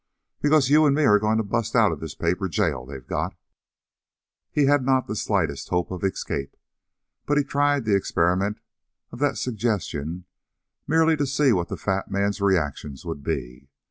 [0.41, 3.35] "Because you and me are going to bust out of this paper jail they got!"
[4.51, 6.57] He had not the slightest hope of escape.
[7.27, 8.61] But he tried the experiment
[9.11, 10.25] of that suggestion
[10.87, 13.69] merely to see what the fat man's reaction would be.